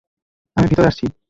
আমি 0.57 0.65
ভিতরে 0.67 0.87
আসছি। 0.87 1.05